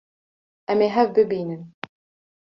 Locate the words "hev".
0.95-1.07